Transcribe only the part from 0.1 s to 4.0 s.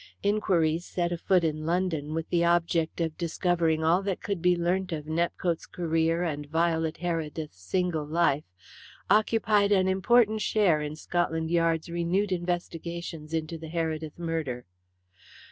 Inquiries set afoot in London, with the object of discovering